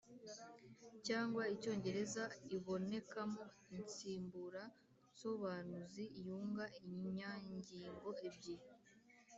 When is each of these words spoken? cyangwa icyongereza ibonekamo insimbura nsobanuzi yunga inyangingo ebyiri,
cyangwa 1.07 1.43
icyongereza 1.53 2.23
ibonekamo 2.55 3.43
insimbura 3.77 4.63
nsobanuzi 5.11 6.05
yunga 6.25 6.65
inyangingo 7.09 8.09
ebyiri, 8.27 8.73